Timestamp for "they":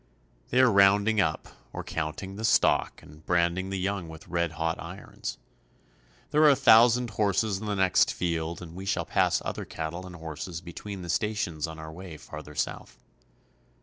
0.49-0.59